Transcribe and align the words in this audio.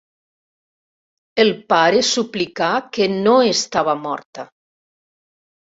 El 1.43 1.51
pare 1.73 2.01
suplicà 2.09 2.73
que 2.99 3.11
no 3.21 3.37
estava 3.53 3.99
morta. 4.09 4.49